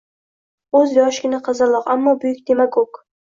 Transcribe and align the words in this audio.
O‘zi 0.79 0.95
yoshgina 0.99 1.41
qizaloq, 1.49 1.91
ammo 1.97 2.15
buyuk 2.25 2.41
demagog. 2.51 3.01